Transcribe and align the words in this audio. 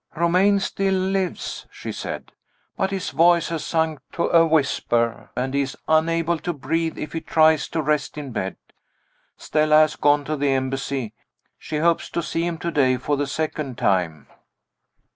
"Romayne 0.15 0.59
still 0.59 0.95
lives," 0.95 1.67
she 1.69 1.91
said. 1.91 2.31
"But 2.75 2.89
his 2.89 3.11
voice 3.11 3.49
has 3.49 3.63
sunk 3.63 3.99
to 4.13 4.23
a 4.29 4.43
whisper, 4.47 5.29
and 5.35 5.53
he 5.53 5.61
is 5.61 5.77
unable 5.87 6.39
to 6.39 6.53
breathe 6.53 6.97
if 6.97 7.13
he 7.13 7.21
tries 7.21 7.67
to 7.67 7.83
rest 7.83 8.17
in 8.17 8.31
bed. 8.31 8.55
Stella 9.37 9.81
has 9.81 9.95
gone 9.95 10.25
to 10.25 10.35
the 10.35 10.49
Embassy; 10.49 11.13
she 11.59 11.77
hopes 11.77 12.09
to 12.09 12.23
see 12.23 12.47
him 12.47 12.57
to 12.57 12.71
day 12.71 12.97
for 12.97 13.15
the 13.15 13.27
second 13.27 13.77
time." 13.77 14.25